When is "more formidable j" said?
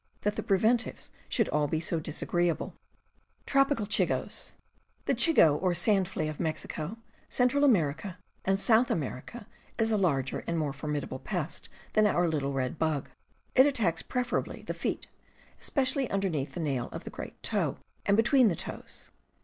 10.57-11.23